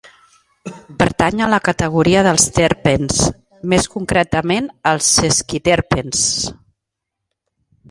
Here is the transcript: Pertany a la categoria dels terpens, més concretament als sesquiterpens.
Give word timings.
Pertany 1.01 1.43
a 1.45 1.49
la 1.53 1.59
categoria 1.67 2.23
dels 2.27 2.45
terpens, 2.55 3.21
més 3.75 3.91
concretament 3.97 4.73
als 4.95 5.13
sesquiterpens. 5.21 6.27